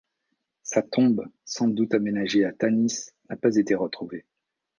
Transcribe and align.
Sa 0.63 0.81
tombe, 0.81 1.25
sans 1.45 1.67
doute 1.67 1.93
aménagée 1.93 2.43
à 2.43 2.51
Tanis, 2.51 3.11
n'a 3.29 3.35
pas 3.35 3.53
été 3.55 3.75
retrouvée. 3.75 4.25